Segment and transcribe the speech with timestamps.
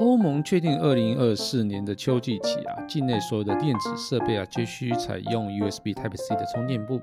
[0.00, 6.98] 欧盟确定，二零二四年的秋季起啊，境内所有的电子设备啊，皆需采用 USB Type C 的充电部，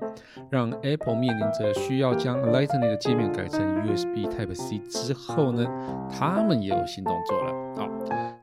[0.50, 5.64] 让 Apple 面临着需要将 Lightning 的界面改成 USB Type C 之后呢，
[6.10, 7.88] 他们也有新动作了啊。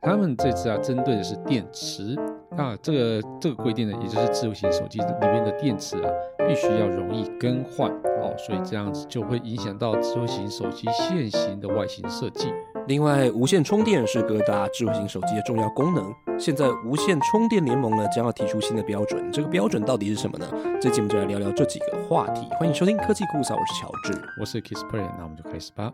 [0.02, 2.16] 他们这次啊，针对的是电池
[2.56, 6.10] 啊，这个这个规定呢，也就是智慧型手机里面的电池啊，
[6.48, 12.48] 必须要容易更换哦，所以这样子就会影响到智慧型手机现行的外形设计。
[12.88, 16.14] 另外，无线充电是各大智慧型手机的重要功能。
[16.38, 20.48] 现在，无线充电联盟呢将要提出新的标准，这个标准到底是什么呢？
[20.80, 22.48] 这期我们就来聊聊这几个话题。
[22.60, 25.92] 欢迎收听科技酷嫂，我是乔治，我是 Kissplay，那我们就开始吧。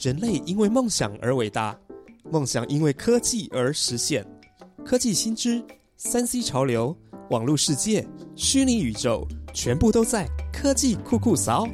[0.00, 1.78] 人类因为梦想而伟大，
[2.30, 4.24] 梦想因为科技而实现。
[4.86, 5.62] 科技新知、
[5.98, 6.96] 三 C 潮流、
[7.28, 11.68] 网络世界、虚拟宇宙，全部都在科技酷酷嫂。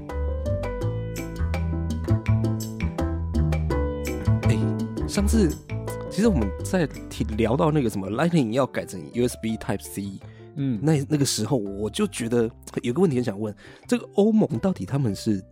[5.19, 5.51] 上次
[6.09, 10.13] 其实我们在提聊到那个什么 Lightning 要改成 USB Type C，
[10.55, 12.49] 嗯，那那个时候我就觉得
[12.85, 13.53] 有个问题很想问：
[13.89, 15.43] 这个欧盟到底他们是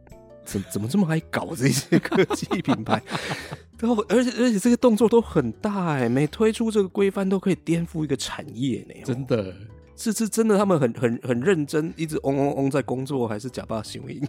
[0.44, 3.02] 怎怎么这么爱搞这些科技品牌？
[3.80, 8.94] 然后而且而且这个动作都很大哎，每推出这个规范都可以颠覆一个产业呢。
[9.04, 9.52] 真的
[9.96, 14.20] 是是真的，他们很很很认真，一直嗡嗡嗡在工作，还是假扮行为？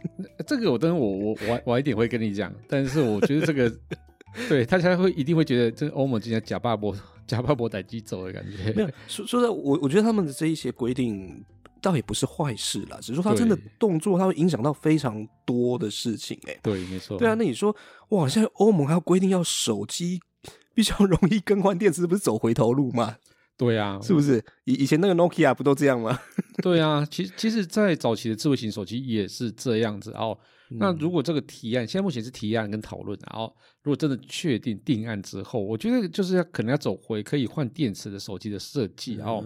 [0.47, 3.72] 这个我等我我晚晚一点会跟你讲，但是我觉得这个。
[4.48, 6.96] 对他才会一定会觉得这欧盟今天假霸波
[7.28, 8.72] 假霸波逮鸡走的感觉。
[8.74, 11.44] 没有说说在，我我觉得他们的这一些规定
[11.82, 16.40] 倒也不是坏事啦，只是说他真的动作，它会影响到非常多的事情。
[16.48, 17.18] 哎，对，没错。
[17.18, 17.76] 对啊，那你说
[18.10, 20.20] 哇，现在欧盟还要规定要手机
[20.74, 23.18] 比较容易更换电池，不是走回头路吗？
[23.58, 24.44] 对啊，是不是？
[24.66, 26.20] 以以前那个 Nokia 不都这样吗？
[26.62, 30.38] 对啊，其实其实，在早期的智慧型手机也是这样子哦。
[30.72, 33.56] 那如果这个提案现在目前是提案跟讨论，然后
[33.88, 39.38] 如果真的确定定案之后，我觉得就是要可能要走回可以换电池的手机的设计，然后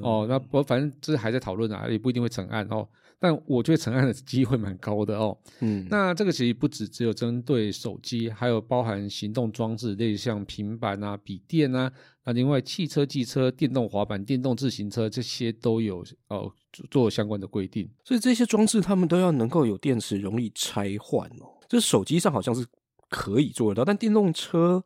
[0.00, 2.88] 哦，那我反正这还在讨论啊，也不一定会成案哦。
[3.18, 5.36] 但我觉得成案的机会蛮高的哦。
[5.58, 11.92] 嗯，那这个其实不止只有针对手机，还有包含行动装置，类像平板啊、笔电啊，
[12.24, 16.48] 那另外汽车、机车、电动滑板、电动自行车这些都有哦
[16.88, 17.90] 做相关的规定。
[18.04, 21.58] 所以这些装置他们都要能够有电池，容易拆换哦。
[21.68, 22.64] 这手机上好像是
[23.08, 24.84] 可以做得到，但电动车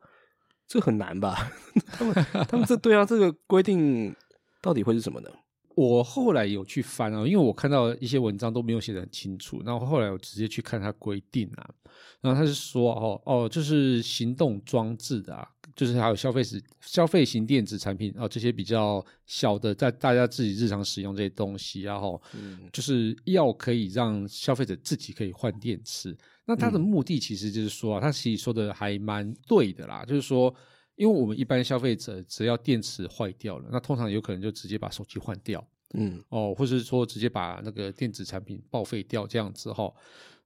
[0.66, 1.52] 这很难吧？
[1.92, 2.14] 他们
[2.48, 4.14] 他们这对啊，这个规定
[4.60, 5.30] 到底会是什么呢？
[5.74, 11.70] 我后来有去翻啊，因为我看到一些文章都没有写的很清楚，然后后来我直接去看它规定啊，
[12.20, 22.20] 然后他是说哦哦，就是行动装置的，啊，就是还有消费时消费型电子产品啊，这些比较小的，在大家自己日常使用这些东西，然后
[22.70, 26.14] 就是要可以让消费者自己可以换电池。
[26.44, 30.54] 那它的目的其实就是说啊，他其实说的还蛮对的啦，就是说。
[30.94, 39.90] 因为我们一般消费者只要电池坏掉了，那通常有可能就直接把手机换掉，嗯，哦，或者是说直接把那个电子产品报废掉这样子哈，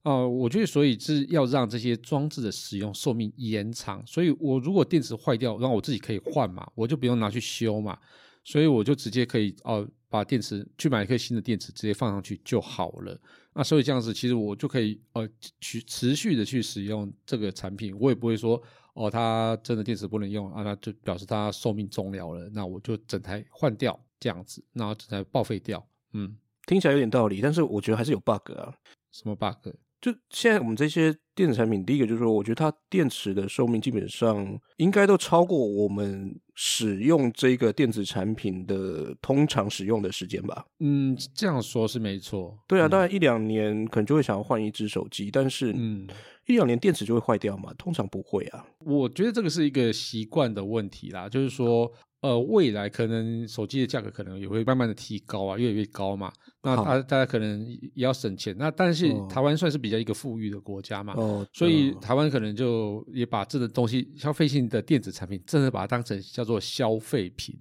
[0.03, 7.99] 啊，我觉得所以是要让这些装置的使用寿命延长，所以我如果电池坏掉，让我自己可以换嘛，我就不用拿去修嘛，
[8.45, 13.19] 所以我就直接可以哦把电池去买一颗新的电池直接放上去就好了，
[13.57, 15.27] 那所以这样子其实我就可以呃
[15.59, 18.61] 去持续的去使用这个产品，我也不会说。
[18.99, 22.49] 哦，它真的电池不能用啊，那就表示它寿命终了了。
[22.51, 25.87] 那我就整台换掉这样子，然后整台报废掉。
[26.13, 26.35] 嗯，
[26.65, 28.73] 听起来有点道理，但是我觉得还是有 bug 啊。
[29.11, 29.69] 什么 bug？
[30.01, 40.65] 就现在我们这些电子产品，第一个就是说，我觉得它电池的寿命基本上应该都超过我们使用这个电子产品的通常使用的时间吧。
[40.79, 42.57] 嗯，这样说是没错。
[42.67, 46.07] 对啊，当然一两年可能就会想要换一只手机，但是嗯。
[46.47, 47.73] 一两年电池就会坏掉嘛？
[47.77, 48.65] 通常不会啊。
[48.85, 51.91] 我觉得这个是一个习惯的问题啦，就是说，
[52.21, 56.31] 呃，未来可能手机的价格可能也会慢慢的提高啊，越来越高嘛。
[56.63, 58.55] 那大大家可能也要省钱。
[58.57, 61.13] 那但是台湾算是比较一个富裕的国家嘛，
[61.53, 67.55] 所以台湾可能就也把这个东西消费性的电子产品，真的把它当成叫做消费品。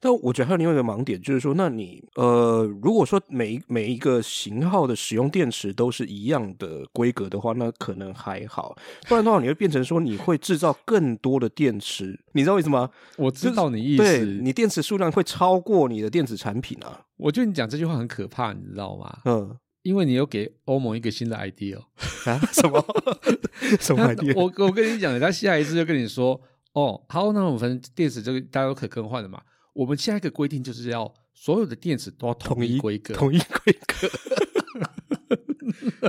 [0.00, 8.76] 但我觉得还有另外一个盲点，就是说，那你呃，如果说每每一个型号的使用电池都是一样的规格的话，那可能还好。
[9.08, 12.90] 不然的话，你会变成说你会制造更多的电池，你知道为什么？
[13.16, 17.02] 我知道你意思，对你电池数量会超过你的电子产品啊。
[17.16, 19.18] 我觉得你讲这句话很可怕，你知道吗？
[19.24, 21.78] 嗯，因为你有给欧盟一个新的 idea
[22.26, 22.38] 啊？
[22.52, 22.84] 什么？
[23.80, 24.32] 什么 idea？
[24.36, 26.40] 我我跟你讲，他下一次就跟你说，
[26.74, 29.40] 哦，好，那我们反正电池这个大家都可更换的嘛。
[29.78, 34.08] 我们下一个规定就是要所有的电池都要统一规格，统一规格。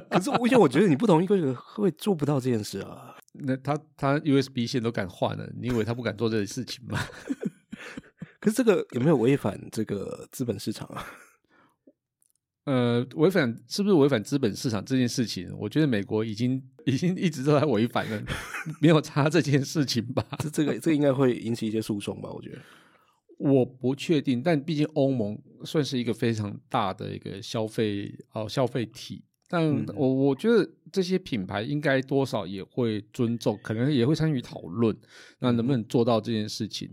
[0.10, 3.16] 可是，而且我觉得你不同意规格会做不到这件事啊。
[3.34, 7.00] 那他他 USB 线都敢换了，你以为他不敢做这个事情吗？
[8.42, 11.06] 可是这个有没有违反这个资本市场啊？
[12.66, 15.56] 呃，违反是不是违反资本市场这件事情？
[15.60, 18.20] 我觉得美国已经已经一直都在违反了，
[18.82, 20.26] 没有差这件事情吧？
[20.40, 22.32] 这这个这应该会引起一些诉讼吧？
[22.32, 22.58] 我觉得
[23.40, 34.96] 我不确定，但毕竟欧盟算是一个非常大的一个消费哦消费体，但我我觉得这些品牌应该多少也会尊重，可能也会参与讨论，
[35.40, 36.88] 那能不能做到这件事情？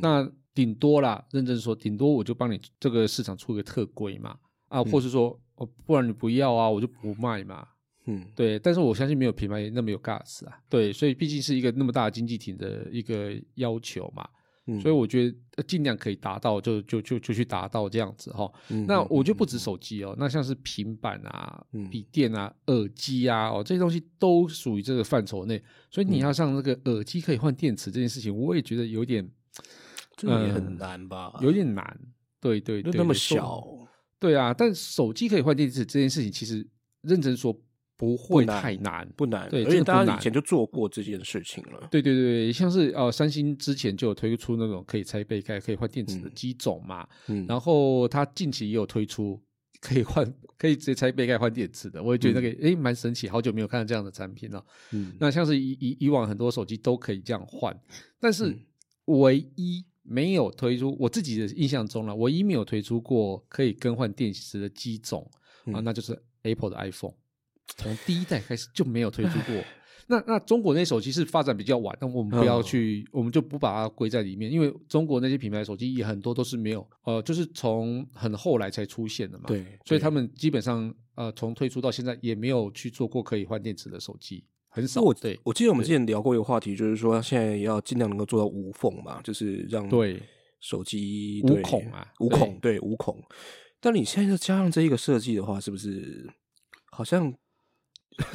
[0.00, 4.36] 那顶多啦，认真说，顶多我就帮你这个市场出一个特规嘛。
[4.68, 7.68] 啊，或是说，哦，不然你不要啊，我就不卖嘛。
[8.06, 8.58] 嗯，对。
[8.58, 10.58] 但是我相信没有品牌那么有 gas 啊。
[10.70, 14.26] 对，所以毕竟是一个那么大的经济体的一个要求嘛。
[14.66, 18.50] 嗯，所以我觉得尽量可以达到，就就就就去达到这样子哈。
[18.86, 25.62] 那我觉得不止手机哦，那像是平板啊、笔电啊、耳机啊，哦，这些东西都属于这个范畴内。
[25.90, 29.28] 所以你要像那个耳机可以换电池这件事情，我也觉得有点，
[30.16, 31.38] 这也很难吧？
[31.42, 32.00] 有点难。
[32.40, 33.64] 对对对，那么小。
[34.18, 36.64] 对啊，但手机可以换电池这件事情，其实
[37.00, 37.52] 认真说
[38.02, 39.48] 不会太难，不难。
[39.48, 41.86] 对，而且大家以前就做过这件事情了。
[41.88, 47.06] 对对对，像是呃，三星之前就有推出那种可以拆背盖、可以换电池的机种嘛。
[47.28, 47.46] 嗯。
[47.48, 49.40] 然后它近期也有推出
[49.80, 50.28] 可以换、
[50.58, 54.64] 可以直接拆背盖换电池的，我也觉得那个诶蛮神奇，好久没有看到这样的产品了。
[54.90, 55.12] 嗯。
[55.20, 57.72] 那像是以以以往很多手机都可以这样换，
[58.18, 58.58] 但是
[59.04, 59.84] 唯一。
[60.04, 65.30] 没有推出，我自己的印象中了，唯一没有推出过可以更换电池的机种
[65.66, 67.14] 啊，那就是 Apple 的 iPhone，
[67.76, 69.62] 从第一代开始就没有推出过。
[70.08, 79.44] 那那中国那手机是发展比较晚，那我们不要去，我们就不把它归在里面，因为中国那些品牌手机也很多都是没有，呃，就是从很后来才出现的嘛。
[79.46, 84.44] 对，所以他们基本上呃，从推出到现在也没有去做过可以换电池的手机。
[84.68, 85.00] 很少。
[85.00, 90.20] 我对我记得我们之前聊过一个话题，就是说现在要尽量能够做到无缝嘛，就是让对
[90.60, 93.22] 手机无孔啊，无孔对无孔。
[93.80, 96.28] 但你现在加上这一个设计的话，是不是
[96.90, 97.32] 好像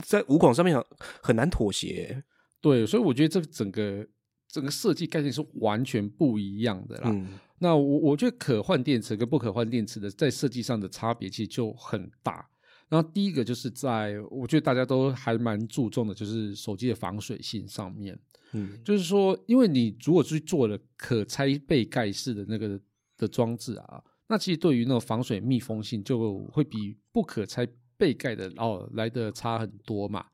[0.04, 0.76] 在五广上面
[1.22, 2.24] 很难妥协？
[2.62, 4.08] 对，所以我觉得这个整个
[4.48, 7.16] 整个设计概念是完全不一样的啦。
[7.60, 12.48] 那我我觉得可换电池跟不可换电池的在设计上的差别其实就很大。
[12.90, 18.18] 然后第一个就是在，我觉得大家都还蛮注重的，就是手机的防水性上面。
[18.54, 22.80] 嗯，就是说，因为你如果去做了可拆背盖式的那个
[23.18, 30.26] 的装置啊，那其实对于那种防水密封性就会比不可拆背盖的哦来的差很多嘛。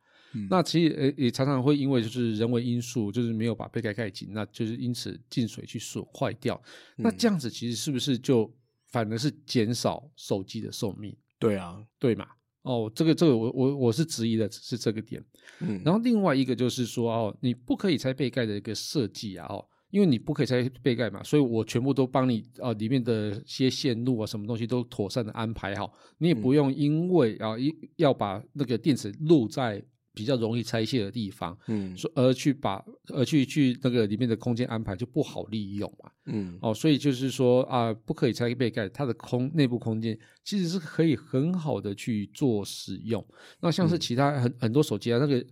[0.49, 6.59] 那其实也也常常会因为就是人为因素，就是没有把背盖盖紧，那就是因此进水去损坏掉。
[6.97, 8.51] 那这样子其实是不是就
[8.87, 11.15] 反而是减少手机的寿命？
[11.37, 12.27] 对啊，对嘛。
[12.63, 15.23] 哦，这个这个我我我是质疑的，是这个点。
[15.59, 19.63] 嗯，然后另外一个就是说哦，你不可以拆背盖的一个设计啊，哦，
[19.93, 29.81] 因为你不可以拆背盖嘛，所以我全部都帮你啊，里面的些线路啊，什么东西都妥善的安排好，你也不用因为啊一要把那个电池露在。
[30.15, 43.25] 比较容易拆卸的地方，嗯，说而去把而去去那个里面的空间安排就不好利用嘛，嗯，哦，所以就是说啊，不可以拆背盖，它的空内部空间其实是可以很好的去做使用。
[43.59, 45.43] 那像是其他很很多手机啊，那个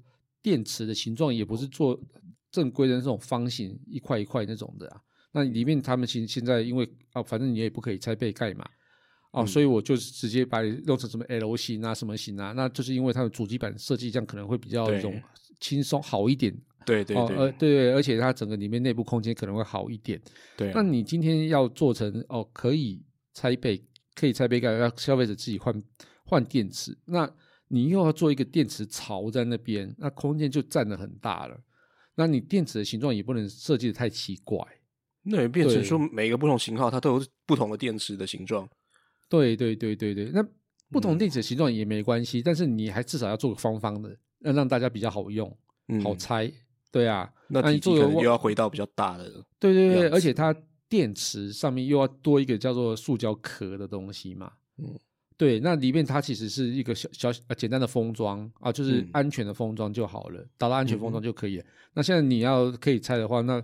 [0.44, 2.00] 电池的形状也不是做
[2.52, 5.02] 正规的那种方形一块一块那种的啊，
[5.32, 8.68] 那里面他们现现在因为啊，反正你也不可以拆背盖嘛。
[9.32, 12.52] 哦，所以我就直接把你弄成什么 L 型啊，什么型啊？
[12.52, 15.18] 那就是因为它的主机板设计这样可能会比较一种
[15.62, 16.54] 轻松好一点。
[16.86, 20.22] 对对对，呃对，而且它整个里面内部空间可能会好一点。
[20.58, 23.02] 对，那你今天要做成哦，可以
[23.34, 23.82] 拆背，
[24.16, 25.82] 可以拆背盖，让消费者自己换
[26.26, 26.98] 换电池。
[27.06, 27.32] 那
[27.70, 31.58] 你又要做一个电池槽在那边，那空间就占的很大了。
[32.16, 34.60] 那你电池的形状也不能设计的太奇怪，
[35.24, 38.68] 那也变成说每个不同型号它都有不同的电池的形状。
[39.30, 40.46] 对对对对对，那
[40.90, 45.50] 不同电池形状也没关系，但是你还至少要做个方方的，让让大家比较好用、
[46.04, 46.52] 好拆。
[46.92, 49.30] 对啊，那你做的又要回到比较大的。
[49.58, 50.54] 对对对，而且它
[50.90, 54.52] 电池上面又要多一个叫做塑胶壳的东西嘛。
[54.78, 55.00] 嗯，
[55.42, 61.66] 对，那里面它其实是一个小小呃简单的封装啊，就是安全的封装就好了，达到安全封装就可以了。
[61.96, 63.60] 那现在你要可以拆的话，那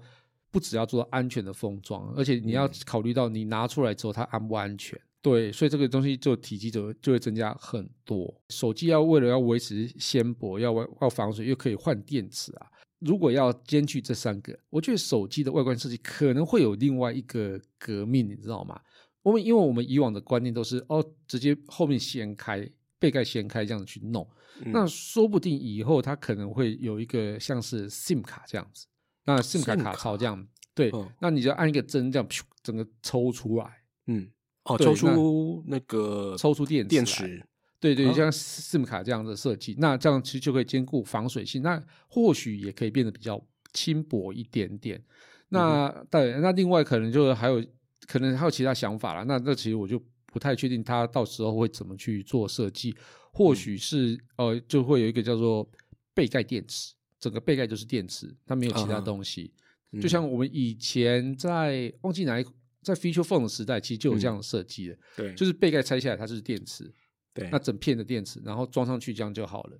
[0.49, 4.99] 不只要做安全的封装，而且你要考虑到你拿出来之后它安不安全。
[5.21, 8.33] 对，所以这个东西就体积就就会增加很多。
[8.49, 12.65] 手机要为了要维持纤薄，要要防水，又可以换电池啊。
[13.01, 18.81] 如果要兼具这三个，我觉得手机的外观设计可能会有另外一个革命，你知道吗？
[19.27, 22.65] 我们因为我们以往的观念都是哦，直接后面掀开
[22.97, 24.25] 背盖掀开这样子去弄。
[24.67, 28.87] 那说不定以后它可能会有一个像是 SIM 卡这样子，
[29.25, 32.27] 那 SIM 卡卡槽这样，对，那你就按一个针这样，
[32.63, 34.31] 整个抽出来，嗯，
[34.63, 37.45] 哦，抽出那个抽出电电池。
[37.81, 43.39] 对对，像 SIM 卡这样的设计，那这样其实就可以兼顾防水性，那或许也可以变得比较
[43.73, 45.03] 轻薄一点点。
[45.49, 47.63] 那对，那另外可能就是还有
[48.05, 49.23] 可能还有其他想法啦。
[49.23, 52.95] 那那其实我就不太确定他到时候会怎么去做设计。
[53.31, 55.69] 或许是呃，就会有一个叫做
[56.13, 59.53] 背盖电池，整个背盖就是电池，它没有其他东西。
[60.01, 62.45] 就像我们以前在忘记哪一
[62.81, 64.97] 在 Feature Phone 的时代，其实就有这样的设计的。
[65.15, 66.91] 对，就是背盖拆下来，它是电池。
[67.33, 69.79] 对，那整片的电池，然后装上去这样就好了。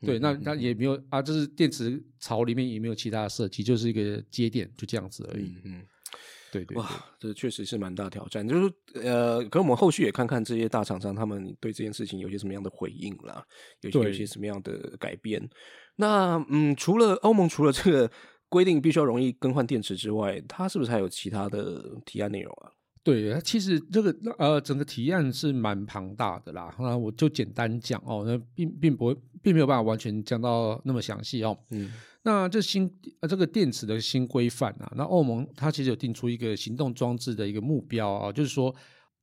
[0.00, 5.54] 对，那那也没有啊，就是电池槽里面也没有其他的设计，就是一个接电，就这样子而已。
[5.62, 5.86] 嗯，
[6.52, 6.76] 对对。
[6.76, 8.46] 哇，这确实是蛮大挑战。
[8.46, 13.44] 就是呃，可我们后续也看看这些大厂商他们对这件事情有些什么样的回应啦，
[13.80, 15.42] 有些有些什么样的改变。
[15.96, 18.10] 那嗯，除了欧盟除了这个
[18.48, 22.70] 规定必须要容易更换电池之外，它是不是还有其他的提案内容啊？
[23.04, 26.72] 对，其实这个呃，整个提案是蛮庞大的啦。
[26.78, 31.58] 那我就简单讲哦，那并并不会，并没有办法完全讲到那么详细哦。
[31.70, 31.92] 嗯，
[32.22, 38.74] 那这新呃这个电池的新规范啊，那欧盟它其实有定出一个行动装置的一个目标啊，就是说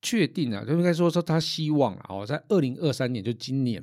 [0.02, 3.82] 确定啊，就应该说说他希望啊，哦，在二零二三年就今年。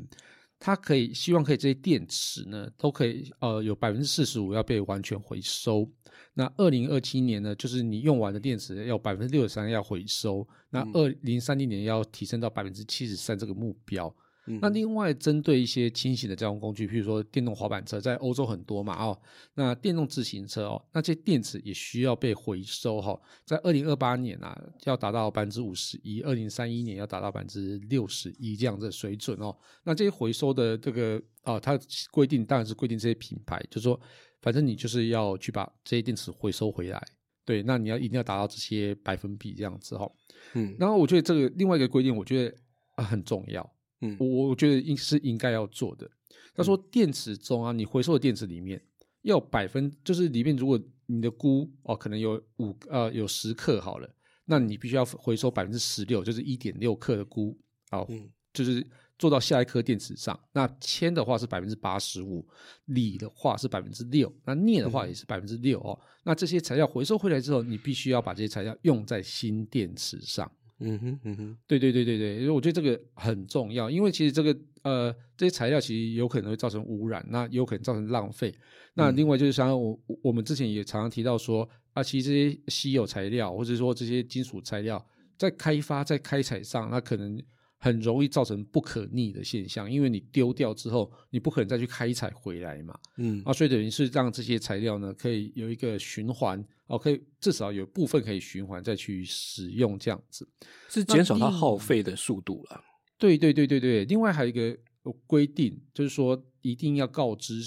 [0.59, 5.87] 它可以希望可以这些电池呢，都可以呃有百分之四十五要被完全回收。
[6.33, 10.47] 那二零二七年呢，就是你用完的电池要百分之六十三要回收。
[10.71, 14.11] 那二零三零年要提升到百分之七十三这个目标。
[14.61, 19.19] 那另外针对一些轻型的交通工具，譬如说电动滑板车，在欧洲很多嘛哦，
[19.55, 29.53] 那电动自行车哦，那这些电池也需要被回收哈，在二零二八年啊，要达到百分之五十一，二零三一年要达到百分之六十一这样的水准哦。
[29.83, 31.77] 那这些回收的这个啊，它
[32.11, 33.99] 规定当然是规定这些品牌，就是说，
[34.41, 37.01] 反正你就是要去把这些电池回收回来，
[37.43, 40.09] 对，那你要一定要达到这些百分比这样子哈。
[40.53, 42.55] 嗯，然后我觉得这个另外一个规定，我觉得
[42.95, 43.73] 啊很重要。
[44.01, 46.09] 嗯，我我觉得应是应该要做的。
[46.55, 48.81] 他说，电池中啊，你回收的电池里面
[49.21, 54.09] 要百分，就是里面如果你的钴哦，可能有五呃有十克好了，
[54.45, 57.55] 那你必须要回收百分之十六，就是一点六克的钴
[57.91, 58.07] 哦，
[58.53, 58.85] 就是
[59.19, 60.39] 做到下一颗电池上。
[60.51, 62.43] 那铅的话是百分之八十五，
[62.85, 65.99] 锂的话是百分之六，那镍的话也是百分之六哦。
[66.23, 70.51] 那这些材料回收回来之后，你必须要把这些材料用在新电池上。
[70.79, 78.53] 嗯哼，嗯哼，对对对对对，因为我觉得这个很重要，因为其实这个呃这些材料其实有可能会造成污染，那有可能造成浪费。
[78.93, 85.03] 那另外就是像我我们之前也常常提到说啊，其实这些稀有材料或者说这些金属材料
[85.37, 87.41] 在开发在开采上，那可能。
[87.77, 92.97] 很容易造成不可逆的现象，因为你丢掉之后，你不可能再去开采回来嘛。
[93.17, 100.47] 嗯，啊，所以等于是让这些材料呢，可以有一个循环，哦，可以至少有部分可以循环再去使用，这样子
[100.89, 102.83] 是减少它耗费的速度了。
[103.17, 104.77] 对对对对对，另外还有一个
[105.25, 107.61] 规定，就是说一定要告知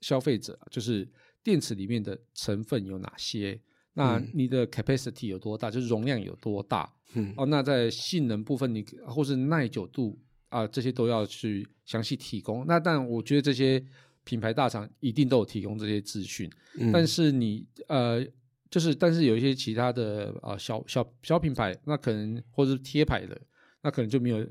[0.00, 1.08] 消费者，就是
[1.42, 3.60] 电池里面的成分有哪些。
[3.98, 5.70] 那你的 capacity 有多大？
[5.70, 6.90] 就是容量有多大？
[7.14, 12.64] 嗯，哦，那在性能部分，你或是耐久度啊，这些都要去详细提供。
[12.66, 13.84] 那但我觉得这些
[14.24, 16.48] 品牌大厂一定都有提供这些资讯。
[16.92, 18.24] 但是你呃，
[18.70, 23.40] 就是但是有一些其他的啊小小小品牌，那可能或者是贴牌的，
[23.82, 24.46] 那可能就没有。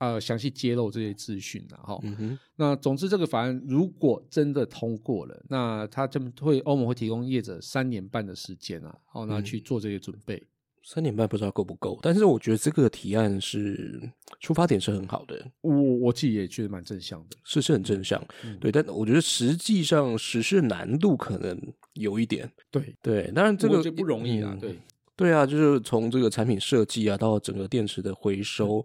[0.00, 2.00] 呃，详细揭露这些资讯了哈。
[2.56, 10.42] 那总之，这个法案如果真的通过了，那他就会欧盟会提供业者三年半的时间啊，好，那去做这些准备。
[10.82, 14.00] 三年半不知道够不够，但是我觉得这个提案是
[14.40, 15.38] 出发点是很好的。
[15.60, 18.18] 我我自己也觉得蛮正向的，是是很正向。
[18.58, 21.60] 对，但我觉得实际上实施难度可能
[21.92, 22.50] 有一点。
[22.70, 24.56] 对对，当然这个就不容易啊。
[24.58, 24.78] 对
[25.14, 28.82] 对啊，就是从这个产品设计啊，到整个电池的回收。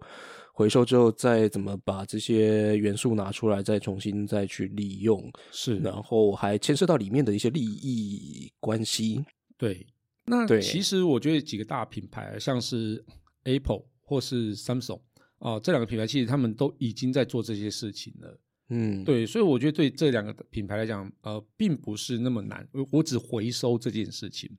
[0.56, 9.22] 回收之后，再怎么把这些元素拿出来，再重新再去利用，是，然后还牵涉到里面的一些利益关系。
[9.58, 9.86] 对，
[10.24, 13.04] 那其实我觉得几个大品牌，像是
[13.44, 15.02] Apple 或是 Samsung
[15.40, 18.40] 啊，这两个品牌其实他们都已经在做这些事情了。
[18.70, 22.66] 嗯，对，所以我觉得对这两个品牌来讲，呃，并不是那么难。
[22.72, 24.50] 我我只回收这件事情，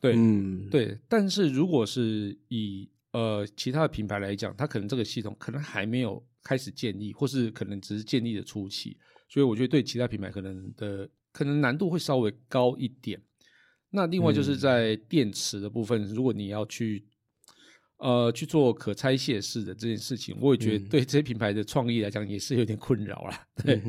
[0.00, 0.96] 对，嗯，对。
[1.08, 8.94] 但是如果是以呃，其他的品牌来讲，它可能这个系统可能还没有开始建立，或是可能只是建立的初期，
[9.26, 13.18] 所以我觉得对其他品牌可能的可能难度会稍微高一点。
[13.88, 17.06] 那另外就是在电池的部分，如果你要去
[17.96, 23.46] 呃，去做可拆卸式的这件事情，我也觉得对这些品牌的创意来讲也是有点困扰啦。
[23.64, 23.80] 对，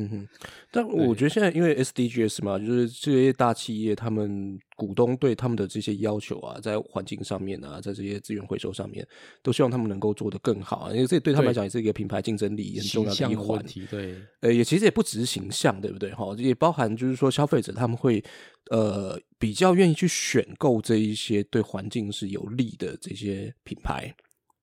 [0.71, 9.05] 但我觉得现在因为 SDGs 嘛，就是这些大企业他们股东对他们的这些要求啊，在环境上面啊，在这些资源回收上面，
[9.41, 13.65] 都希望他们能够做得更好啊，因为这对他们来讲也是一个品牌竞争力很重要的一环。
[13.89, 16.13] 对，呃，也其实也不只是形象，对不对？
[16.13, 18.23] 哈，也包含就是说消费者他们会
[18.69, 24.15] 呃比较愿意去选购这一些对环境是有利的这些品牌。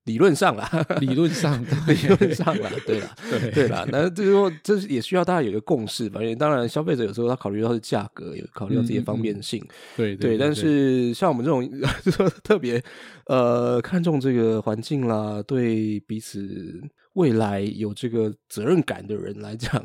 [0.04, 0.68] 理论上啦，
[1.00, 3.86] 理论上， 理论上啦，对啦，对对啦。
[3.90, 6.20] 那这说这也需要大家有一个共识吧？
[6.20, 9.64] 因为当然，消费者有时候他考虑到是价格，有考虑到这些方便性，
[9.96, 10.36] 对对。
[10.36, 11.66] 但是像我们这种
[12.12, 12.82] 说特别
[13.26, 16.82] 呃看重这个环境啦，对彼此
[17.14, 19.82] 未来有这个责任感的人来讲，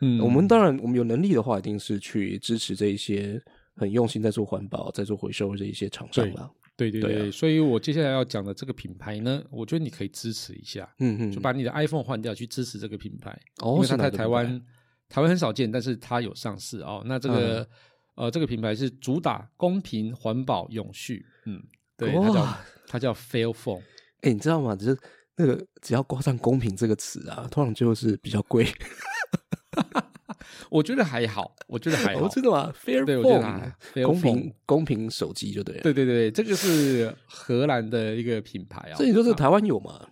[0.00, 3.42] 嗯，我们当然我们有能力的话，一定是去支持这一些
[3.74, 6.48] 很用心在做环保、在做回收这一些厂商啦。
[6.78, 14.46] 对对对，所以我接下来要讲的这个品牌呢，我觉得你可以支持一下，嗯嗯，就把你的 iPhone 换掉，去支持这个品牌，哦，因为它在台湾，
[15.08, 17.02] 台湾很少见，但是它有上市哦。
[17.04, 17.68] 那这个
[18.14, 21.60] 呃，这个品牌是主打公平、环保、永续，嗯，
[21.96, 23.82] 对，它叫它叫 Fail Phone。
[24.20, 24.76] 哎，你知道吗？
[24.76, 24.96] 就是
[25.36, 28.64] 那个只要挂上“公平”这个词啊，通常就是比较贵。
[30.70, 33.72] 我觉得还好，我觉得还好，真的吗？Fair Phone，
[34.04, 35.82] 公平公平手机就对了。
[35.82, 38.96] 对对对，这个是荷兰的一个品牌啊。
[38.98, 40.08] 这你说是台湾有吗？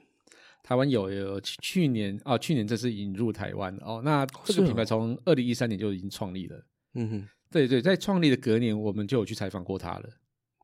[0.63, 4.03] 台湾有有去年啊，去年这是引入台湾哦。
[4.05, 6.61] 那这个品牌从二零一三年就已经创立了。
[6.95, 10.09] 嗯哼，对对，在创立的隔年，我们就有去采访过他了。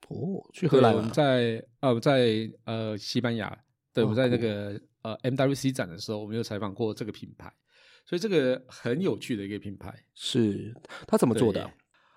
[0.09, 0.93] 哦，去荷兰？
[0.93, 3.57] 我们在呃在呃西班牙，
[3.95, 7.53] 对，我们在那个呃 MWC 展的时候，我们有采访过这个品牌。
[8.05, 10.75] 所以这个很有趣的一个品牌，是
[11.07, 11.71] 它怎么做的？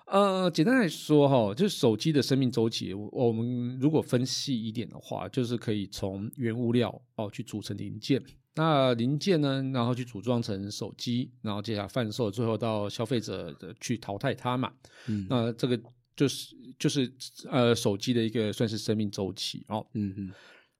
[0.07, 8.23] 呃，简单来说哈，就是手机的生命周期，我们如果分析一点的话，就是可以从原物料哦去组成零件，
[8.53, 14.71] 那零件呢，然后去组装成手机，然后接下来贩售，最后到消费者的去淘汰它嘛。
[15.07, 15.79] 嗯，那这个
[16.15, 17.11] 就是就是
[17.49, 19.85] 呃手机的一个算是生命周期哦。
[19.93, 20.31] 嗯嗯。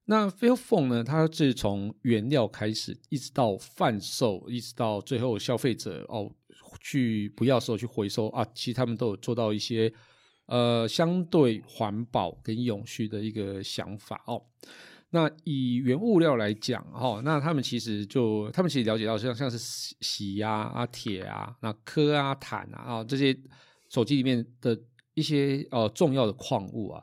[0.08, 1.04] 那 Fail Phone 呢？
[1.04, 6.30] 它是从原料开始，一直到贩售，一直到最后消费者哦
[6.80, 9.92] 去不要时候去回收啊，其实他们都有做到一些
[10.46, 14.40] 呃相对环保跟永续的一个想法哦。
[15.10, 23.36] 那以原物料来讲哈，那他们其实就他们其实了解到像像是锡啊、啊铁啊、那锁啊、碳啊啊这些
[23.88, 24.78] 手机里面的
[25.14, 27.02] 一些呃重要的矿物啊。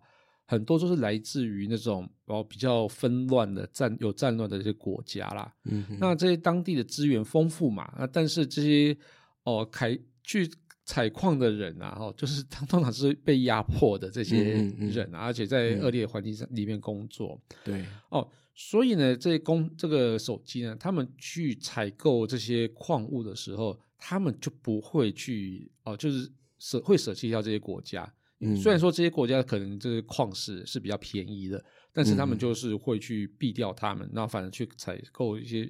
[0.54, 8.96] 很多都是来自于那种哦比较纷乱的战有战乱的这些国家啦，嗯，那这些当地的资源丰富嘛，那但是这些
[9.44, 10.50] 哦开去
[10.86, 14.44] 采矿的人啊，哦就是他 通常是被压迫的这些
[14.80, 28.14] 人，而且在恶劣环境上里面工作，对，哦，所以呢，这些工这个手机呢，他们去采购这些矿物的时候，他们就不会去哦，就是舍会舍弃掉这些国家。
[28.56, 35.70] 虽然说这些国家可能这个矿石是比较便宜的，但是他们就是会去避掉他们，然后反而去采购一些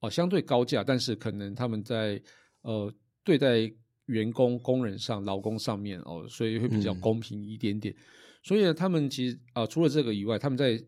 [0.00, 2.20] 哦相对高价，但是可能他们在
[2.62, 2.92] 呃
[3.24, 3.70] 对待
[4.06, 7.94] 员工工人上劳工上面哦，所以会比较公平一点点。
[8.42, 10.82] 所以呢，他们其实啊除了这个以外，他们在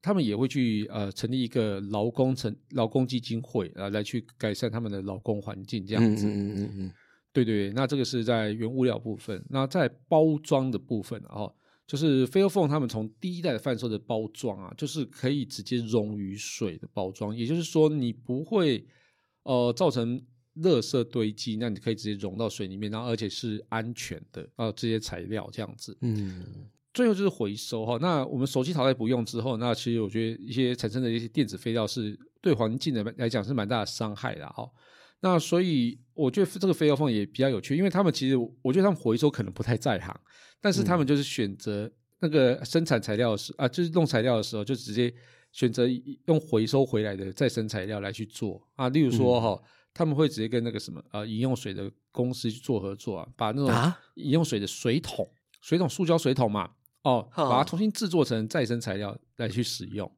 [0.00, 6.26] 他们也会去呃成立一个劳工成劳工基金会啊，来去改善他们的劳工环境这样子。
[6.26, 6.92] 嗯嗯嗯。
[7.32, 9.42] 对对，那这个是在原物料部分。
[9.48, 11.50] 那在包装的部分啊，
[11.86, 18.86] 就是 Fairphone 他们从第一代的贩售的包装啊，就是可以直接溶于水的包装，也就是说你不会
[19.44, 20.22] 呃造成
[20.56, 25.96] 垃圾堆积，那你可以直接溶到水里面，然后而且是安全的啊这些材料这样子。
[26.02, 26.44] 嗯，
[26.92, 27.96] 最后就是回收哈。
[27.98, 34.70] 那我们手机淘汰不用之后，那其实我觉得一些产生的一些电子废料是对环境的来讲是蛮大的伤害的哈。
[35.20, 40.14] 那所以我觉得这个飞油凤也比较有趣，因为他们其实我觉得他们回收可能不太在行，
[40.60, 45.12] 但是他们就是选择那个生产材料时啊，就是弄材料的时候就直接
[45.50, 45.86] 选择
[46.26, 48.60] 用回收回来的再生材料来去做。
[48.74, 48.88] 啊。
[48.90, 55.28] 例如说哈，他们会直接跟那个什么呃饮用水的公司去做合作啊，把那种饮用水的水桶、
[55.60, 56.70] 水桶、塑胶水桶嘛，
[57.02, 60.10] 哦，把它重新制作成再生材料来去使用。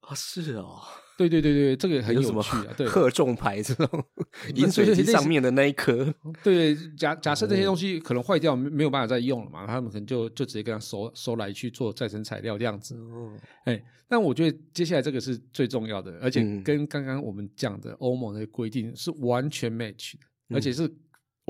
[0.00, 0.80] 啊，是哦。
[1.28, 2.74] 对对对对，这个很有趣啊！
[2.76, 4.04] 对，贺重牌这种
[4.54, 12.94] 饮水机上面的那一颗， 对，假假设这些东西可能坏掉，没没有办法再用了嘛，他们可能就就直接跟他收收来去做再生材料这样子。
[12.96, 13.32] 哦，
[13.64, 20.90] 哎，但我觉得接下来这个是最重要的，而且跟刚刚我们讲的欧盟的规定是完全 match 的，而且是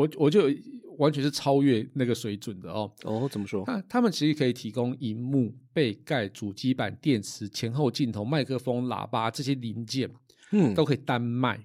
[0.01, 0.51] 我我就
[0.97, 2.91] 完全是超越那个水准的哦。
[3.03, 3.65] 哦，怎么说？
[3.67, 10.11] 他他们其实可以提供荧幕、背盖、主机板、电池、前后镜头、麦克风、喇叭这些零件，
[10.53, 11.61] 嗯，都可以单卖。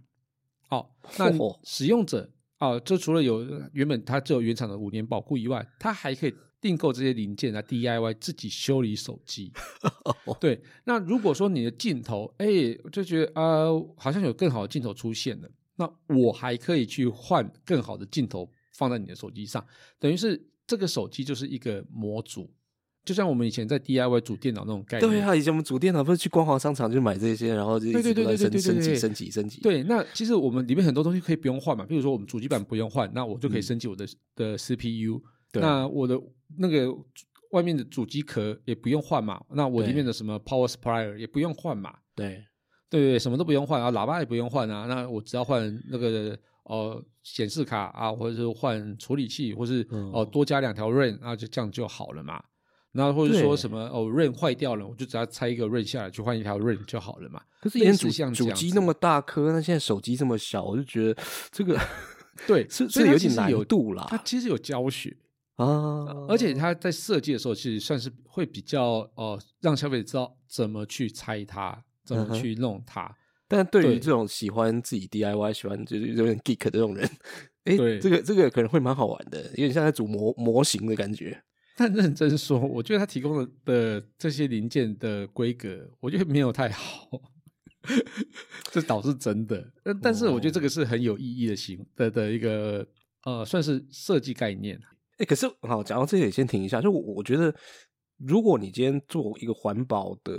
[0.70, 1.32] 哦，那
[1.64, 9.54] 使用者啊，就除了有原本它只有原厂的五年保护以外，它还可以订购这些零件来 DIY 自己修理手机。
[10.42, 12.48] 对，那如果说你的镜头，哎，
[12.92, 19.66] 就觉得啊，好像有更好的镜头出现了，那我还可以去换更好的镜头放在你的手机上，
[20.00, 22.52] 等于是这个手机就是一个模组。
[23.04, 29.62] 就像我们以前在 DIY 组电脑那种概念，对啊，以前我们组电脑不是去光华商场就买这些，然后就对对对对对对升级升级升级。
[29.62, 35.22] 对，那其实我们里面很多东西可以不用换嘛，比如说我们主机板不用换，那我就可以升级我的的 CPU。
[35.54, 36.20] 那我的
[36.58, 36.92] 那个
[37.52, 41.96] 外面的主机壳也不用换嘛，那我里面的什么 Power Supply 也不用换嘛。
[42.16, 42.44] 对
[43.00, 52.44] 对对，什么都不用换啊，喇叭也不用换啊，那我只要换那个呃显示卡啊，或者是换处理器，或是哦多加两条 RAM，那就这样就好了嘛。
[52.98, 57.42] 那或者说什么哦，RAM 坏掉了，我就只要拆一个 RAM 下来，去换一条 RAM 就好了嘛。
[57.60, 61.78] 可是以前主主机那么大颗，那现在手机这么小，我就觉得这个
[62.48, 64.06] 对是是有点难度啦。
[64.08, 65.14] 它其实有教学
[65.56, 73.14] 啊，而且它在设计的时候，其实算是会比较呃，让消费者知道怎么去拆它，怎么去弄它。
[73.48, 77.08] 但对于这种喜欢自己 DIY、喜欢就是有点 geek 的这种人，
[77.66, 81.40] 哎，这个这个可能会蛮好玩的，有点像在组模模型的感觉。
[81.78, 87.08] 但认真说，我觉得他提供的的这些零件的规格，我觉得没有太好，
[88.72, 89.64] 这倒是真的。
[89.84, 92.84] 但但是我觉得这个是很有意义的行的的一个
[93.26, 94.80] 呃，算是设计概念。
[95.18, 97.54] 哎，可是好，讲到这里先停一下，就我我觉得，
[98.18, 100.34] 如果你今天做一个环保的。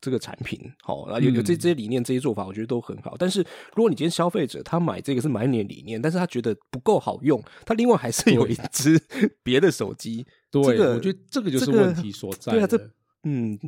[0.00, 3.16] 这个产品好，然后有有这这些理念、这些做法，我觉得都很好。
[3.18, 3.40] 但是
[3.74, 9.00] 如果你今天消费者他买这个是买你的理念，但是他觉得不够好用，他另外还是有一只
[9.42, 10.26] 别的手机。
[10.50, 12.52] 对，我觉得这个就是问题所在。
[12.52, 12.90] 对啊，这
[13.24, 13.58] 嗯，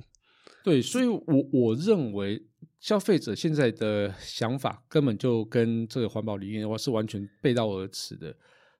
[0.62, 2.42] 对，所以我我认为
[2.78, 8.34] 消费者现在的想法根本就跟这个环保理念的话是完全背道而驰的。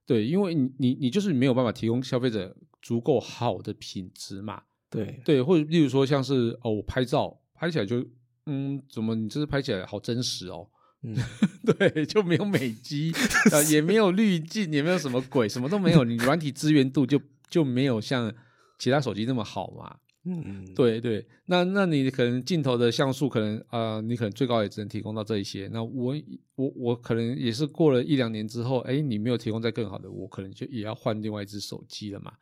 [0.05, 4.63] 对，因为你你你就是没有办法提供消费者足够好的品质嘛。
[4.89, 5.21] 对。
[5.23, 8.05] 对，或者例如说像是哦，我拍照拍起来就
[8.45, 10.67] 嗯，怎么你这是拍起来好真实哦，
[11.03, 11.15] 嗯，
[11.77, 13.11] 对，就没有美肌
[13.51, 18.33] 啊，也没有滤镜，也没有什么鬼，什么都没有，你软体资源度就就没有像
[18.79, 26.15] 其他手机那么好嘛，嗯，对对，那那你可能镜头的像素可能啊，你可能最高也只能提供到这一些，那我
[26.55, 32.33] 我我可能也是过了一两年之后，哎，你没有提供再更好的，我可能就也要换另外一只手机了嘛。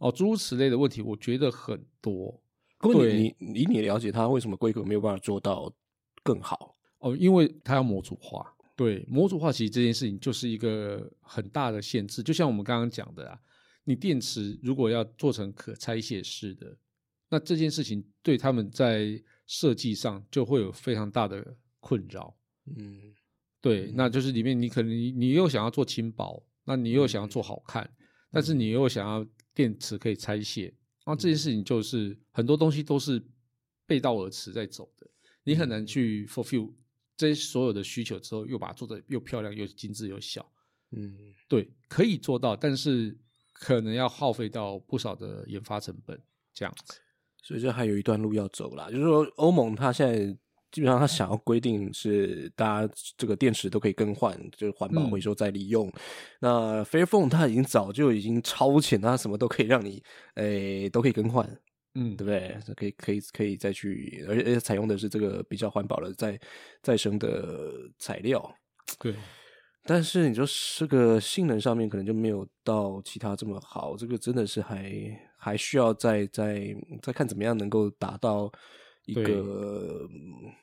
[0.00, 2.42] 哦，诸如此类的问题，我觉得很多。
[2.78, 5.70] 不过你你你了解它为什么规格没有办法做到
[6.22, 6.74] 更好？
[7.00, 8.50] 哦，因为它要模组化。
[8.74, 12.22] 对，模组化其实这件事情就是一个很大的限制。
[12.22, 13.38] 就像我们刚刚讲的啊，
[13.84, 16.74] 你电池如果要做成可拆卸式的，
[17.28, 22.34] 那这件事情对他们在设计上就会有非常大的困扰。
[22.74, 23.12] 嗯，
[23.60, 27.90] 对，那就是里面你可能你又想要做轻薄，那你又想要做好看，
[28.32, 29.26] 但是你又想要。
[29.54, 30.72] 电池可以拆卸，
[31.06, 33.22] 那这件事情就是很多东西都是
[33.86, 35.06] 背道而驰在走的，
[35.44, 36.72] 你很难去 fulfill
[37.16, 40.50] 这些所有的需求之后，又把它做的又漂亮又精致又小。
[40.92, 43.16] 嗯，对，可以做到，但是
[43.52, 46.20] 可能要耗费到不少的研发成本，
[46.52, 47.00] 这样子。
[47.42, 50.36] 所以这还有一段路要走啦，就是说欧盟它现在。
[50.70, 55.90] 基本上，他想要规定是大家这个电池都可以更换，就是环保回收再利用。
[56.40, 60.02] 那 Fairphone 它已经早就已经超前，它什么都可以让你
[60.34, 61.44] 诶都可以更换，
[61.94, 62.56] 嗯，对不对？
[62.76, 66.38] 可以可以可以再去，而且而且采用的是这个比较环保的再
[66.82, 68.54] 再生的材料。
[69.00, 69.14] 对，
[69.84, 70.46] 但是你说
[70.78, 74.92] 这个性能上面可能就没有到其他这么好，这个真的是还
[75.36, 78.52] 还需要再再再看怎么样能够达到。
[79.06, 80.08] 一个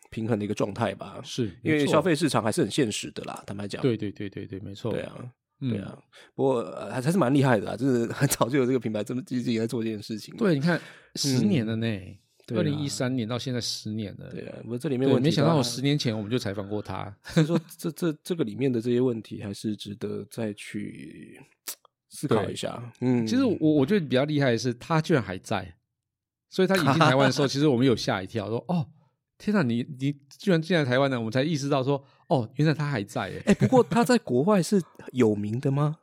[0.10, 3.44] 平衡的一个状态吧，是因为消费市场还是很现实的啦。
[3.46, 5.16] 坦白讲，对对对对对，没错，对啊，
[5.60, 5.98] 对啊。
[6.34, 10.36] 不过还还是蛮厉害的，就是很早就有这个品牌这么积极在做这件事情。
[10.38, 10.80] 对，你看
[11.16, 11.88] 十年了呢，
[12.56, 14.30] 二零一三年到现在十年了。
[14.30, 21.42] 对啊，我这里面我没想到，我十年前我们就采访过他，所以说这这这个里面的这些问题还是值得再去
[22.10, 22.82] 思考一下。
[23.02, 25.74] 嗯，其实我我觉得比较厉害的是，他居然还在。
[26.50, 28.88] 所以他引进台湾的时候，其实我们有吓一跳，说：“哦，
[29.38, 34.82] 天哪，你你居然进来台湾呢？”我们才意识到说：“哦，原来他还在。”哎，不过他在国外是
[35.12, 35.98] 有名的吗？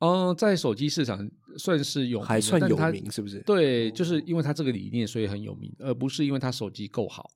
[0.00, 3.40] 嗯， 在手机市场算是有，还算有名，是不是？
[3.40, 7.30] 对，就是因为他这个理念，所以很有名，而不是因为他手机够好，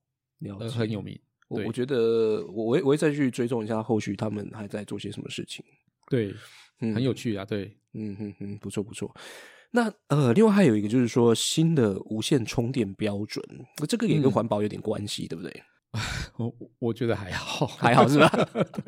[0.60, 1.18] 而很有名。
[1.48, 5.64] 我我觉得我我我会再去追踪一下后续他们还在做些什么事情。
[6.10, 6.34] 对，
[6.78, 9.14] 很有趣啊，对，嗯嗯嗯，不错不错。
[9.70, 13.44] 那呃，另外还有一个就是说新的无线充电标准，
[13.88, 15.62] 这个也跟环保有点关系，对不对？
[16.36, 18.30] 我我觉得还好，还好是吧？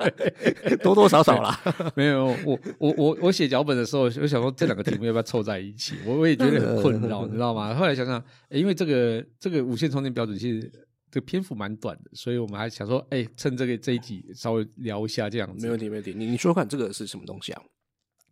[0.84, 1.58] 多多少少啦。
[1.96, 5.96] 没有我我我我写脚本的时候，我想说这两个题目要不要凑在一起？
[6.06, 7.74] 我我也觉得很困扰，你知道吗？
[7.74, 10.70] 后来想想，因为这个这个无线充电标准其实
[11.10, 15.66] 这个篇幅蛮短的，所以我们还想说，哎，趁这个这一集稍微聊一下这样子。
[15.66, 16.12] 没问题，没问题。
[16.14, 17.62] 你你说看这个是什么东西啊？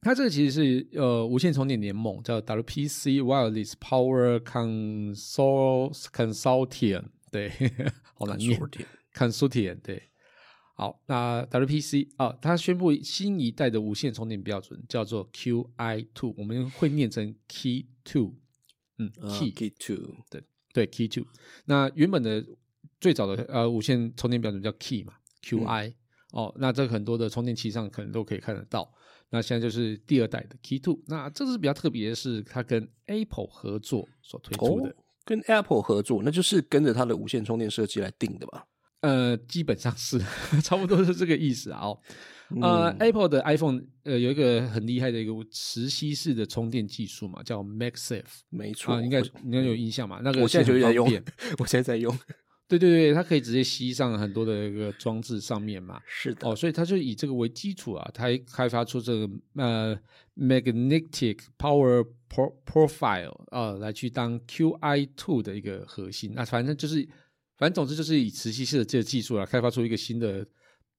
[0.01, 7.05] 它这个其实是呃无线充电联盟，叫 WPC Wireless Power Consol Consortium，。
[7.31, 7.51] 对，
[8.15, 8.61] 好难念。
[9.13, 10.03] Consortium 对，
[10.77, 18.35] 好，那 WPC 啊，它宣布新一代的无线充电标准叫做 QI Two，我们会念成 Key Two，
[18.99, 21.27] 嗯，Key Key Two，对对，Key Two。
[21.65, 22.47] 那原本的
[23.01, 25.95] 最早的呃无线充电标准叫 Key 嘛，QI
[26.31, 28.95] 哦，那这很多的充电器上可能都可以看得到。
[29.31, 34.95] 那现在就是第二代的 Key Two，那这是比较特别的是，它跟 Apple 合作所推出的。
[35.25, 38.65] 跟 Apple 合作，那就是跟着它的无线充电设计来定的吧？
[39.03, 40.19] 呃，基本上是
[40.65, 41.89] 差不多是这个意思啊。
[42.63, 48.23] 呃，Apple 的 iPhone 呃有一个很厉害的一个磁吸式的充电技术嘛，叫 MagSafe。
[48.49, 50.21] 没错，应该应该有印象嘛？
[50.25, 51.07] 那个我现在就在用，
[51.59, 52.19] 我现在在用。
[52.69, 56.01] 对对对，它可以直接吸上很多的一个装置上面嘛。
[56.07, 56.49] 是的。
[56.49, 59.99] 哦，所以它就以这个为基础啊，它开发出这个呃
[60.37, 62.07] Magnetic Power。
[62.31, 67.03] Pro profile 啊，来去当 QI two 的一个核心，那反正就是，
[67.57, 70.47] 反正总之就是以磁吸式的这个技术啊，开发出一个新的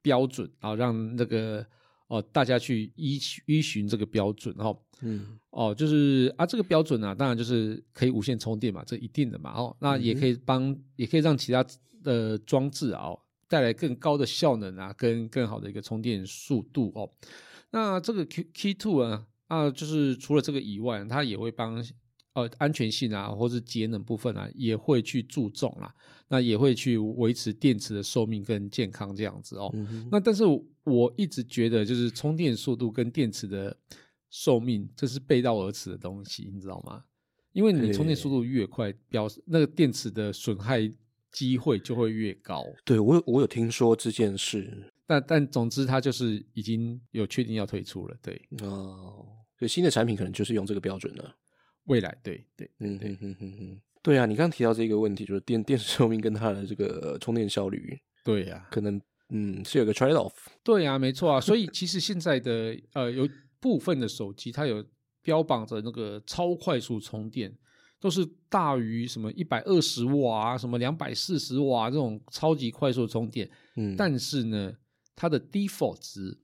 [0.01, 1.63] 标准啊，让那个
[2.09, 11.65] 哦大家去依依循这个标准，然后嗯哦就是啊这个标准啊，当然就是可以无线充电嘛，这一定的嘛哦，那也可以帮也可以让其他
[12.03, 13.15] 的装置啊
[13.47, 17.09] 带来更高的效能啊，跟更好的一个充电速度哦，
[17.71, 19.25] 那这个 Q Key two 啊。
[19.49, 21.83] 啊，就是除了这个以外，它也会帮
[22.41, 25.93] 呃安全性啊，或是节能部分啊，也会去注重啦。
[26.27, 29.73] 那也会去维持电池的寿命跟健康这样子哦。
[30.11, 30.43] 那但是
[30.83, 33.75] 我一直觉得，就是充电速度跟电池的
[34.29, 37.03] 寿命，这是背道而驰的东西，你知道吗？
[37.51, 40.87] 因为你充电速度越快，表示那个电池的损害
[41.31, 42.63] 机会就会越高。
[42.85, 48.15] 对我有我有听说这件事，但但总之，它就是已经有确定要退出了。
[48.21, 49.25] 对哦。
[49.57, 51.35] 所以新的产品可能就是用这个标准了。
[51.89, 60.33] 未来，对对，嗯哼哼哼哼，对啊，你刚刚提到这个问题，就是电电池寿命跟它的这个充电效率， 对呀，可能嗯是有个 trade off。
[60.63, 61.41] 对啊，没错啊。
[61.41, 63.27] 所以其实现在的呃有
[63.59, 64.85] 部分的手机，它有
[65.21, 67.51] 标榜着那个超快速充电，
[67.99, 73.49] 都是大于什么一百二十瓦、什么两百四十瓦这种超级快速充电。
[73.75, 74.71] 嗯，但是呢，
[75.15, 76.37] 它的 default 值。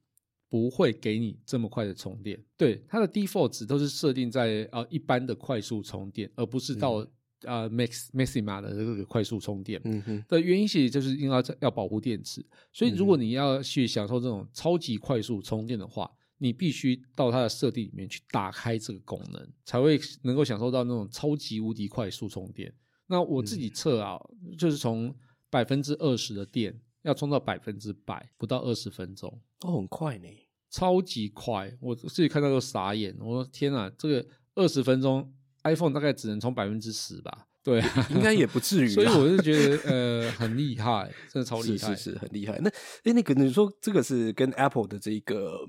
[0.56, 7.06] 不会给你这么快的充电，对它的 default 值都是设定在呃一般的快速充电，而不是到
[7.42, 9.82] 呃 max maxima 的这个快速充电。
[9.84, 12.42] 嗯哼，的原因其实就是因为要保护电池，
[12.72, 22.74] 所以如果你要去享受这种超级快速充电的话，你必须到它的设定里面去打开这个功能，才会能够享受到那种超级无敌快速充电。
[23.08, 24.18] 那我自己测啊，
[24.58, 25.14] 就是从
[25.50, 29.30] 百分之二十的电要充到百分之百，不到二十分钟，
[29.62, 30.28] 哦，很快呢。
[30.76, 33.16] 超级快，我自己看到都傻眼。
[33.22, 35.32] 我说天啊，这个二十分钟
[35.64, 37.48] ，iPhone 大概只能充百分之十吧？
[37.64, 38.90] 对，应该也不至于。
[38.92, 42.60] 所以我就觉得呃很厉害， 真的超厉害，是是很厉害。
[42.62, 42.70] 那
[43.06, 45.66] 哎，那个你说这个是跟 Apple 的这个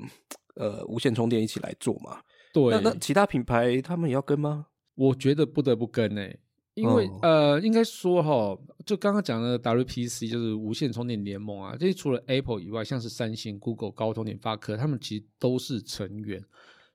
[0.57, 2.21] 呃无线充电一起来做嘛？
[2.53, 2.73] 对。
[2.73, 4.67] 那那其他品牌他们也要跟吗？
[4.97, 6.41] 我觉得不得不跟诶。
[6.77, 16.45] 因为呃，应该说哈，就刚刚讲的 WPC 就是无线充电联盟啊，这些除了 Apple 以外，像是三星、Google、高通、联发科，他们其实都是成员。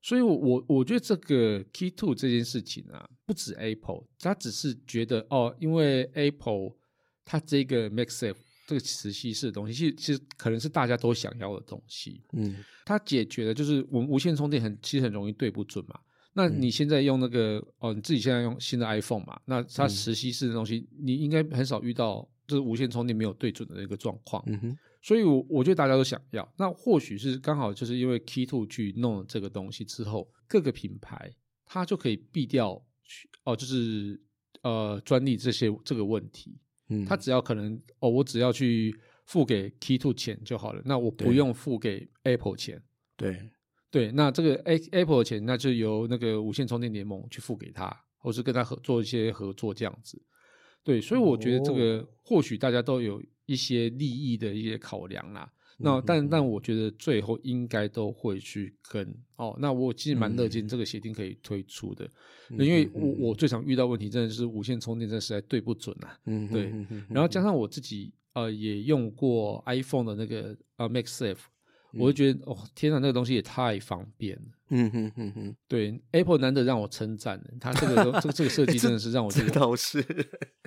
[0.04, 6.74] 所以，我我我觉得这个 Key Two 这件事情啊，不止 Apple，他只是觉得哦，因为 Apple
[7.26, 8.36] 它这个 MagSafe
[8.68, 12.22] 这个磁吸式的东西，其实其实可能是大家都想要的东西。
[12.34, 16.00] 嗯，它解决的就是我们无线充电很其实很容易对不准嘛。
[16.34, 19.40] 那你现在用那个哦，你自己现在用新的 iPhone 嘛？
[19.46, 24.42] 那它磁吸式的东西，你应该很少遇到就是无线充电没有对准的一个状况。
[24.48, 26.54] 嗯哼，所以，我我觉得大家都想要。
[26.58, 31.30] 那或许是刚好就是因为 Key Two 去弄了这个东西之后，各个品牌
[31.66, 32.82] 它就可以避掉
[33.44, 34.20] 哦，就是
[34.62, 36.58] 呃专利这些这个问题。
[36.88, 42.82] 嗯，它只要可能哦，我只要去付给 Key Two 钱就好了，那我不用付给 Apple 钱。
[43.18, 43.50] 对。
[43.92, 50.20] 对，那这个 A Apple 的钱，那就由那个无线充电联盟去付给他，或是跟他合做一些合作这样子。
[50.82, 55.52] 对，所以我觉得这个或许大家都有一些利益的一些考量啦。
[55.78, 59.54] 那但但我觉得最后应该都会去跟哦。
[59.60, 62.10] 那我其实蛮乐见这个协定可以推出的，
[62.52, 66.18] 因为我我最常遇到问题真的是无线充电，真的实在对不准啊。
[66.28, 66.72] 嗯，对。
[67.10, 71.40] 然后加上我自己呃也用过 iPhone 的那个呃 MaxSafe。
[71.94, 74.44] 我就觉得哦，天哪，那个东西也太方便了。
[74.74, 80.02] 嗯哼哼哼，对，Apple 难得让我称赞它这个这个这个设计真的是让我觉得倒是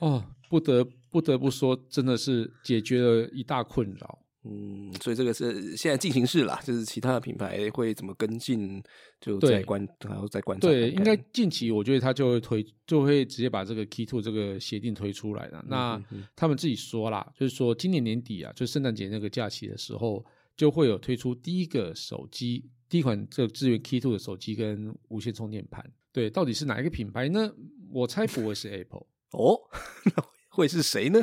[0.03, 4.19] 哦，不得不得不说，真的是解决了一大困扰。
[4.47, 8.83] 嗯，所以这个是现在进行式啦，就是其他的品牌会怎么跟进，
[9.19, 10.69] 就在观然后再观察。
[10.69, 15.65] 对，应该近期我觉得他就会推，就会直接把这个 Key Two 这个协定推出来了。
[15.67, 15.99] 那
[16.37, 20.23] 他们自己说啦，就是说今年年底啊，就圣诞节那个假期的时候。
[20.57, 25.85] 就会有推出第一个手机，第一款这个支援 Key Two 的手机跟无线充电盘。
[26.13, 27.53] 对，到底是哪一个品牌呢？
[27.91, 29.59] 我猜不会是 Apple 哦，
[30.05, 31.21] 那会是谁呢？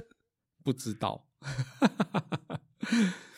[0.64, 1.28] 不知道。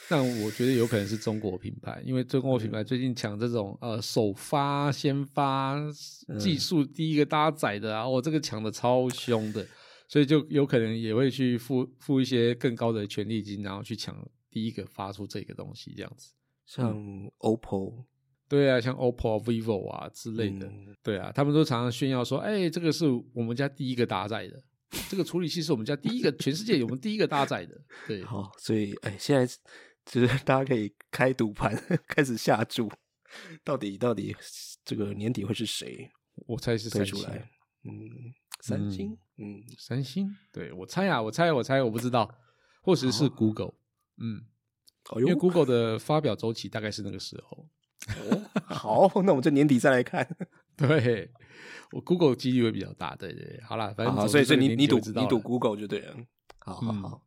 [0.10, 5.80] 但我觉得有可能是中国品牌，因为中国品牌最近抢这种呃首发先发
[6.40, 9.66] 技术第一个搭载的啊，我这个抢的超凶的，
[10.08, 14.16] 所以就有可能也会去付付一些更高的权利金，然后去抢。
[14.54, 16.32] 第一个发出这个东西，这样子，
[16.68, 16.96] 像
[17.40, 18.06] OPPO，
[18.48, 24.64] 对啊，像 OPPO、vivo 啊之类的，对啊，他们都常常炫耀说：“哎，这个是我们家第一个搭载的，
[25.10, 29.46] 这个处理器是我们家第一个，全世界有我们第一个搭载的。”对， 好，所以哎，现在
[30.06, 31.76] 就是 大家可以开赌盘，
[32.08, 32.92] 开始下注，
[33.64, 34.36] 到底到底
[34.86, 36.10] 这个年底会是谁？
[36.48, 37.50] 我猜是出来，
[37.84, 37.92] 嗯，
[38.62, 42.30] 三星，嗯，三星，对我猜啊，我猜，我猜，我不知道，
[42.82, 43.74] 或者是 Google。
[44.18, 44.44] 嗯，
[45.18, 47.68] 因为 Google 的发表周期大概是那个时候。
[48.66, 50.28] 好，那我们就年底再来看。
[50.76, 51.32] 对，
[51.92, 53.16] 我 Google 几率会比较大。
[53.16, 56.16] 对对，好啦，反正所以所以你你赌你赌 Google 就对了。
[56.60, 57.22] 好好好。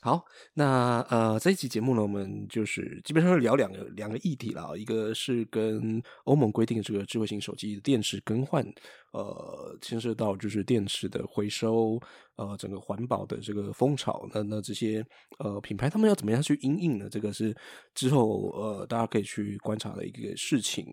[0.00, 8.64] 好，那呃，这一期节目呢，我们就是基本上聊两个两个议题了，一个是跟欧盟规定这个智慧型手机的电池更换，
[9.10, 11.98] 呃，牵涉到就是电池的回收，
[12.36, 15.04] 呃，整个环保的这个风潮，那那这些
[15.40, 17.08] 呃品牌他们要怎么样去应应呢？
[17.10, 17.52] 这个是
[17.92, 20.86] 之后呃大家可以去观察的一个事情。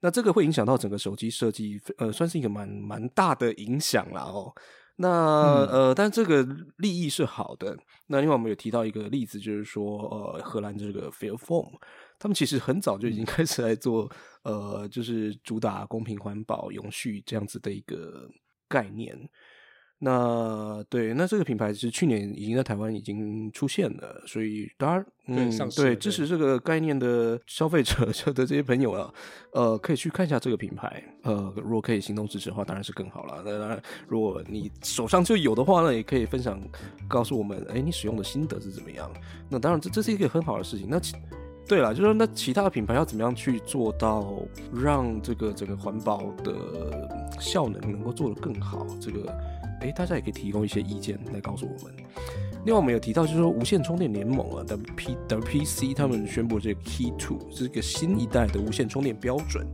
[0.00, 4.52] 那这个会影响到整个手机设计，呃，算是一个蛮蛮大的影响了哦。
[5.02, 7.74] 那呃，但这个利益是好的。
[8.08, 11.72] 那另外我们有提到一个例子，就是说呃，荷兰这个 Fairphone，
[12.18, 14.10] 他们其实很早就已经开始来做
[14.42, 18.28] 呃，就是主打公平、环保、永续这样子的一个
[18.68, 19.18] 概念。
[20.02, 29.12] 那对，那这个品牌是去年已经在台湾已经出现了，所以当然，嗯，对支持这个概念的消费者的这些朋友啊，
[29.52, 33.42] 呃，可以去看一下这个品牌，呃，如果可以行动支持的话，当然是更好了。
[33.44, 36.58] 那当然，如果你手上就有的话呢，也可以分享
[37.06, 39.10] 告诉我们，哎，你使用的心得是怎么样？
[39.50, 40.86] 那当然，这这是一个很好的事情。
[40.88, 41.14] 那其
[41.68, 44.42] 对了，就是说，那其他的品牌要怎么样去做到
[44.74, 47.06] 让这个整个环保的
[47.38, 48.86] 效能能够做得更好？
[48.98, 49.30] 这个。
[49.80, 51.92] 哎，大家也可以提供一些意见来告诉我们。
[52.66, 59.66] 另外，我们有提到，就是说无线充电联盟啊，WP WPC 他们宣布这个 Key Two 是一个新一代的无线充电标准。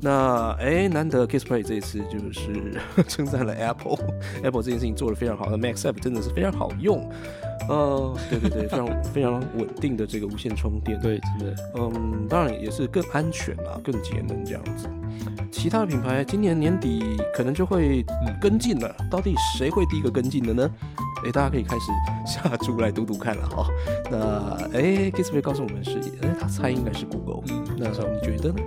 [0.00, 7.10] 那哎，难得 Kissplay 这一次就是 称赞了 Apple，Apple 这件事情做的非常好，那 Max App 真的是非常好用。
[7.68, 14.88] 呃，对对对，非常非常稳定的这个无线充电，对，真的，嗯，当然也是更安全啦，更节能这样子。
[15.50, 18.04] 其他的品牌今年年底可能就会
[18.40, 20.70] 跟进了，到底谁会第一个跟进的呢？
[21.24, 21.90] 哎，大家可以开始
[22.26, 23.66] 下注来赌赌看了哈。
[24.10, 24.18] 那
[24.76, 27.42] 哎，Kissplay 告诉我们是，哎，他猜应该是 Google，
[27.78, 28.60] 那时候你觉得呢？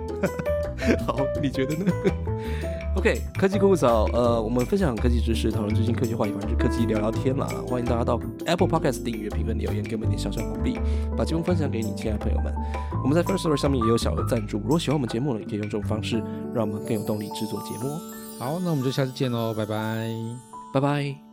[1.06, 1.92] 好，你觉得呢
[2.96, 7.46] ？OK，科技酷早，呃，我们分享科技知识，讨论最新科技话题，反正科技聊聊天嘛。
[7.66, 10.78] 欢迎大家到 Apple Podcast 订阅、评分、留言，给我们点小小鼓励，
[11.16, 12.52] 把节目分享给你亲爱的朋友们。
[13.04, 16.22] 我们在 First Story 上面也有小额赞助，如果喜欢我们节目呢，也可以用这种方式，
[16.52, 17.90] 让我们更有动力制作节目。
[18.38, 20.08] 好，那我们就下次见喽，拜拜，
[20.74, 21.27] 拜拜。